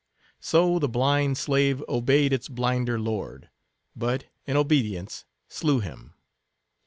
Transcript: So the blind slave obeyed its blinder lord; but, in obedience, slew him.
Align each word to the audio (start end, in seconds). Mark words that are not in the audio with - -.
So 0.39 0.79
the 0.79 0.89
blind 0.89 1.37
slave 1.37 1.83
obeyed 1.87 2.33
its 2.33 2.49
blinder 2.49 2.97
lord; 2.99 3.51
but, 3.95 4.23
in 4.47 4.57
obedience, 4.57 5.25
slew 5.47 5.79
him. 5.79 6.15